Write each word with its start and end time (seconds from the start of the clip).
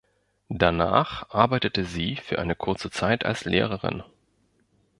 Danach 0.49 1.29
arbeitete 1.29 1.85
sie 1.85 2.15
für 2.15 2.39
eine 2.39 2.55
kurze 2.55 2.89
Zeit 2.89 3.23
als 3.23 3.45
Lehrerin. 3.45 4.01